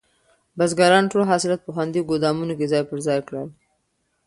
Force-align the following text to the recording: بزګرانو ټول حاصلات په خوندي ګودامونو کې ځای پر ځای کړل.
بزګرانو 0.57 1.11
ټول 1.11 1.23
حاصلات 1.31 1.61
په 1.63 1.71
خوندي 1.75 2.01
ګودامونو 2.09 2.53
کې 2.59 2.65
ځای 2.71 2.83
پر 2.89 2.97
ځای 3.07 3.19
کړل. 3.27 3.47